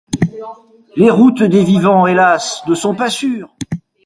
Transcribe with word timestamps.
Les 0.95 1.11
routes 1.11 1.43
des 1.43 1.63
vivants, 1.63 2.07
hélas! 2.07 2.63
ne 2.67 2.73
sont 2.73 2.95
pas 2.95 3.11
sûres 3.11 3.53